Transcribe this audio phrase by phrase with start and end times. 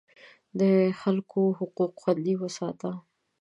[0.59, 0.61] د
[1.01, 2.91] خلکو حقوق خوندي وساته.